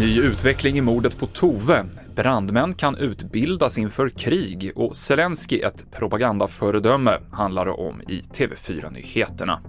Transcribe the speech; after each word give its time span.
Ny 0.00 0.20
utveckling 0.20 0.78
i 0.78 0.80
mordet 0.80 1.18
på 1.18 1.26
Tove. 1.26 1.84
Brandmän 2.16 2.74
kan 2.74 2.96
utbildas 2.96 3.78
inför 3.78 4.10
krig 4.10 4.72
och 4.74 4.96
Zelensky 4.96 5.60
ett 5.60 5.90
propagandaföredöme, 5.90 7.18
handlar 7.32 7.66
det 7.66 7.72
om 7.72 8.02
i 8.02 8.20
TV4-nyheterna. 8.20 9.60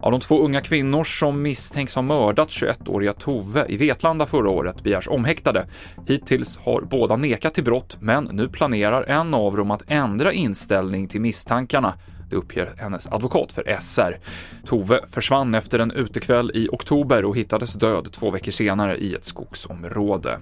Av 0.00 0.10
de 0.10 0.20
två 0.20 0.44
unga 0.44 0.60
kvinnor 0.60 1.04
som 1.04 1.42
misstänks 1.42 1.94
ha 1.94 2.02
mördat 2.02 2.48
21-åriga 2.48 3.12
Tove 3.12 3.66
i 3.68 3.76
Vetlanda 3.76 4.26
förra 4.26 4.50
året 4.50 4.82
begärs 4.82 5.08
omhäktade. 5.08 5.66
Hittills 6.06 6.58
har 6.58 6.80
båda 6.80 7.16
nekat 7.16 7.54
till 7.54 7.64
brott, 7.64 7.96
men 8.00 8.24
nu 8.24 8.48
planerar 8.48 9.02
en 9.02 9.34
av 9.34 9.56
dem 9.56 9.70
att 9.70 9.82
ändra 9.86 10.32
inställning 10.32 11.08
till 11.08 11.20
misstankarna. 11.20 11.94
Det 12.30 12.36
uppger 12.36 12.74
hennes 12.78 13.06
advokat 13.06 13.52
för 13.52 13.76
SR. 13.80 14.18
Tove 14.64 15.00
försvann 15.06 15.54
efter 15.54 15.78
en 15.78 15.90
utekväll 15.90 16.50
i 16.54 16.68
oktober 16.72 17.24
och 17.24 17.36
hittades 17.36 17.74
död 17.74 18.12
två 18.12 18.30
veckor 18.30 18.52
senare 18.52 18.96
i 18.96 19.14
ett 19.14 19.24
skogsområde. 19.24 20.38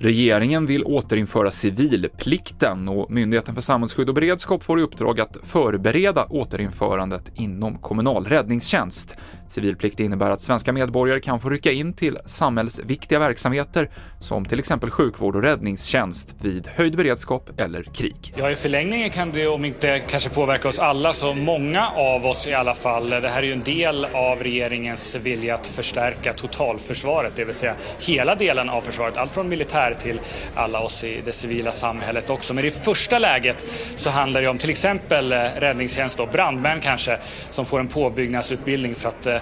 Regeringen 0.00 0.66
vill 0.66 0.84
återinföra 0.84 1.50
civilplikten 1.50 2.88
och 2.88 3.10
Myndigheten 3.10 3.54
för 3.54 3.62
samhällsskydd 3.62 4.08
och 4.08 4.14
beredskap 4.14 4.64
får 4.64 4.80
i 4.80 4.82
uppdrag 4.82 5.20
att 5.20 5.36
förbereda 5.42 6.24
återinförandet 6.24 7.32
inom 7.34 7.78
kommunal 7.78 8.24
räddningstjänst. 8.24 9.16
Civilplikt 9.48 10.00
innebär 10.00 10.30
att 10.30 10.40
svenska 10.40 10.72
medborgare 10.72 11.20
kan 11.20 11.40
få 11.40 11.50
rycka 11.50 11.72
in 11.72 11.92
till 11.92 12.18
samhällsviktiga 12.24 13.18
verksamheter 13.18 13.90
som 14.20 14.44
till 14.44 14.58
exempel 14.58 14.90
sjukvård 14.90 15.36
och 15.36 15.42
räddningstjänst 15.42 16.36
vid 16.40 16.66
höjd 16.66 16.96
beredskap 16.96 17.50
eller 17.56 17.82
krig. 17.82 18.34
Ja, 18.36 18.50
i 18.50 18.54
förlängningen 18.54 19.10
kan 19.10 19.32
det, 19.32 19.46
om 19.46 19.64
inte 19.64 19.98
kanske 19.98 20.30
påverka 20.30 20.68
oss 20.68 20.78
alla, 20.78 21.12
så 21.12 21.34
många 21.34 21.88
av 21.88 22.26
oss 22.26 22.48
i 22.48 22.54
alla 22.54 22.74
fall. 22.74 23.10
Det 23.10 23.28
här 23.28 23.42
är 23.42 23.46
ju 23.46 23.52
en 23.52 23.62
del 23.62 24.04
av 24.04 24.38
regeringens 24.38 25.14
vilja 25.14 25.54
att 25.54 25.66
förstärka 25.66 26.32
totalförsvaret, 26.32 27.32
det 27.36 27.44
vill 27.44 27.54
säga 27.54 27.74
hela 28.00 28.34
delen 28.34 28.68
av 28.68 28.80
försvaret, 28.80 29.16
allt 29.16 29.32
från 29.32 29.48
militär 29.48 29.87
till 29.94 30.20
alla 30.54 30.80
oss 30.80 31.04
i 31.04 31.22
det 31.24 31.32
civila 31.32 31.72
samhället 31.72 32.30
också. 32.30 32.54
Men 32.54 32.64
i 32.64 32.70
första 32.70 33.18
läget 33.18 33.64
så 33.96 34.10
handlar 34.10 34.42
det 34.42 34.48
om 34.48 34.58
till 34.58 34.70
exempel 34.70 35.32
eh, 35.32 35.38
räddningstjänst 35.38 36.20
och 36.20 36.28
brandmän 36.28 36.80
kanske 36.80 37.18
som 37.50 37.64
får 37.64 37.80
en 37.80 37.88
påbyggnadsutbildning 37.88 38.94
för 38.94 39.08
att 39.08 39.26
eh, 39.26 39.36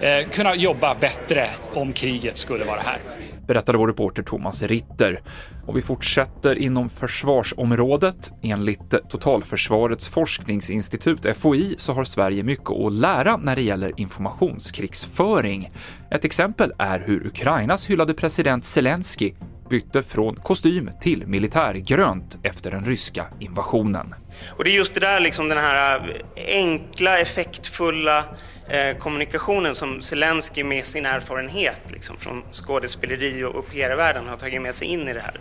eh, 0.00 0.28
kunna 0.28 0.54
jobba 0.54 0.94
bättre 0.94 1.50
om 1.74 1.92
kriget 1.92 2.36
skulle 2.36 2.64
vara 2.64 2.80
här 2.80 2.98
berättade 3.46 3.78
vår 3.78 3.88
reporter 3.88 4.22
Thomas 4.22 4.62
Ritter. 4.62 5.20
Och 5.66 5.76
vi 5.76 5.82
fortsätter 5.82 6.54
inom 6.58 6.88
försvarsområdet. 6.88 8.32
Enligt 8.42 9.08
Totalförsvarets 9.08 10.08
forskningsinstitut, 10.08 11.36
FOI, 11.36 11.74
så 11.78 11.92
har 11.92 12.04
Sverige 12.04 12.42
mycket 12.42 12.70
att 12.70 12.92
lära 12.92 13.36
när 13.36 13.56
det 13.56 13.62
gäller 13.62 13.92
informationskrigsföring. 14.00 15.70
Ett 16.10 16.24
exempel 16.24 16.72
är 16.78 17.00
hur 17.00 17.26
Ukrainas 17.26 17.90
hyllade 17.90 18.14
president 18.14 18.64
Zelensky 18.64 19.32
bytte 19.68 20.02
från 20.02 20.36
kostym 20.36 20.90
till 21.00 21.26
militärgrönt 21.26 22.38
efter 22.42 22.70
den 22.70 22.84
ryska 22.84 23.26
invasionen. 23.40 24.14
Och 24.48 24.64
det 24.64 24.70
är 24.70 24.76
just 24.76 24.94
det 24.94 25.00
där, 25.00 25.20
liksom 25.20 25.48
den 25.48 25.58
här 25.58 26.00
enkla, 26.36 27.18
effektfulla 27.18 28.24
eh, 28.68 28.96
kommunikationen 28.98 29.74
som 29.74 30.02
Zelensky 30.02 30.64
med 30.64 30.86
sin 30.86 31.06
erfarenhet 31.06 31.80
liksom, 31.86 32.16
från 32.16 32.42
skådespeleri 32.52 33.44
och 33.44 33.68
PR-världen 33.70 34.28
har 34.28 34.36
tagit 34.36 34.62
med 34.62 34.74
sig 34.74 34.88
in 34.88 35.08
i 35.08 35.12
det 35.12 35.20
här. 35.20 35.40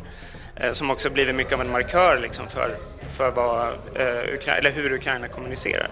Eh, 0.55 0.71
som 0.71 0.91
också 0.91 1.09
blivit 1.09 1.35
mycket 1.35 1.53
av 1.53 1.61
en 1.61 1.71
markör 1.71 2.19
liksom, 2.21 2.47
för, 2.47 2.77
för 3.17 3.31
vad, 3.31 3.67
eh, 3.95 4.57
eller 4.57 4.71
hur 4.71 4.93
Ukraina 4.93 5.27
kommunicerar. 5.27 5.89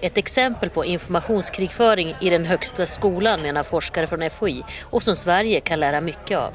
Ett 0.00 0.18
exempel 0.18 0.70
på 0.70 0.84
informationskrigföring 0.84 2.14
i 2.20 2.30
den 2.30 2.44
högsta 2.44 2.86
skolan 2.86 3.42
menar 3.42 3.62
forskare 3.62 4.06
från 4.06 4.30
FOI 4.30 4.64
och 4.82 5.02
som 5.02 5.16
Sverige 5.16 5.60
kan 5.60 5.80
lära 5.80 6.00
mycket 6.00 6.38
av. 6.38 6.52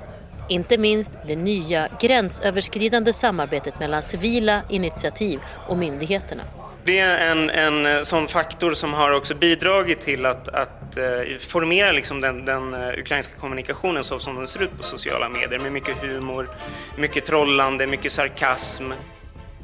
Inte 0.51 0.77
minst 0.77 1.13
det 1.27 1.35
nya 1.35 1.87
gränsöverskridande 2.01 3.13
samarbetet 3.13 3.79
mellan 3.79 4.03
civila 4.03 4.61
initiativ 4.69 5.39
och 5.67 5.77
myndigheterna. 5.77 6.43
Det 6.85 6.99
är 6.99 7.31
en, 7.31 7.49
en 7.49 8.05
sån 8.05 8.27
faktor 8.27 8.73
som 8.73 8.93
har 8.93 9.11
också 9.11 9.35
bidragit 9.35 9.99
till 9.99 10.25
att, 10.25 10.47
att 10.47 10.97
uh, 10.97 11.37
formera 11.39 11.91
liksom 11.91 12.21
den, 12.21 12.45
den 12.45 12.73
uh, 12.73 12.99
ukrainska 12.99 13.33
kommunikationen 13.39 14.03
så 14.03 14.19
som 14.19 14.35
den 14.35 14.47
ser 14.47 14.63
ut 14.63 14.77
på 14.77 14.83
sociala 14.83 15.29
medier 15.29 15.59
med 15.59 15.71
mycket 15.71 16.03
humor, 16.03 16.49
mycket 16.97 17.25
trollande, 17.25 17.87
mycket 17.87 18.11
sarkasm. 18.11 18.91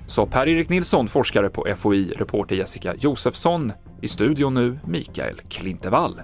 Sa 0.08 0.26
Per-Erik 0.26 0.70
Nilsson, 0.70 1.08
forskare 1.08 1.50
på 1.50 1.68
FOI, 1.78 2.12
reporter 2.12 2.56
Jessica 2.56 2.94
Josefsson. 2.98 3.74
I 4.02 4.08
studion 4.08 4.54
nu, 4.54 4.80
Mikael 4.86 5.42
Klintevall. 5.50 6.22